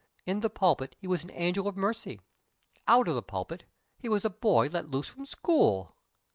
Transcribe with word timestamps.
In 0.25 0.39
the 0.39 0.49
pulpit 0.49 0.95
he 0.97 1.05
was 1.05 1.23
an 1.23 1.29
angel 1.29 1.67
of 1.67 1.77
mercy; 1.77 2.21
out 2.87 3.07
of 3.07 3.13
the 3.13 3.21
pulpit 3.21 3.65
he 3.99 4.09
was 4.09 4.25
a 4.25 4.31
boy 4.31 4.65
let 4.67 4.89
loose 4.89 5.05
from 5.09 5.27
school. 5.27 5.95